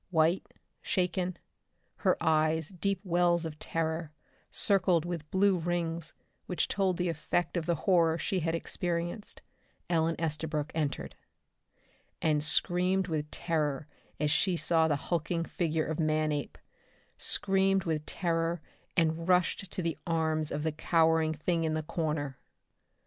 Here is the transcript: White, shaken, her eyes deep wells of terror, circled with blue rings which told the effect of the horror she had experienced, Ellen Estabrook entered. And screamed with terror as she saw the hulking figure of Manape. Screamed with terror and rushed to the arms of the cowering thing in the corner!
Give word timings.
White, 0.09 0.51
shaken, 0.81 1.37
her 1.97 2.17
eyes 2.19 2.69
deep 2.69 2.99
wells 3.03 3.45
of 3.45 3.59
terror, 3.59 4.11
circled 4.49 5.05
with 5.05 5.29
blue 5.29 5.59
rings 5.59 6.15
which 6.47 6.67
told 6.67 6.97
the 6.97 7.07
effect 7.07 7.55
of 7.55 7.67
the 7.67 7.75
horror 7.85 8.17
she 8.17 8.39
had 8.39 8.55
experienced, 8.55 9.43
Ellen 9.91 10.15
Estabrook 10.17 10.71
entered. 10.73 11.13
And 12.19 12.43
screamed 12.43 13.09
with 13.09 13.29
terror 13.29 13.85
as 14.19 14.31
she 14.31 14.57
saw 14.57 14.87
the 14.87 14.95
hulking 14.95 15.43
figure 15.45 15.85
of 15.85 15.99
Manape. 15.99 16.57
Screamed 17.19 17.83
with 17.83 18.03
terror 18.07 18.59
and 18.97 19.27
rushed 19.27 19.69
to 19.69 19.83
the 19.83 19.99
arms 20.07 20.49
of 20.49 20.63
the 20.63 20.71
cowering 20.71 21.35
thing 21.35 21.63
in 21.63 21.75
the 21.75 21.83
corner! 21.83 22.39